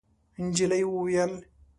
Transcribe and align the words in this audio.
نجلۍ 0.45 0.83
وویل: 0.87 1.33